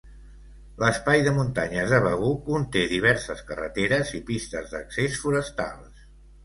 L'Espai 0.83 1.21
de 1.27 1.33
Muntanyes 1.35 1.93
de 1.97 2.01
Begur 2.07 2.33
conté 2.49 2.83
diverses 2.95 3.47
carreteres 3.53 4.19
i 4.23 4.27
pistes 4.33 4.75
d’accés 4.75 5.25
forestals. 5.25 6.07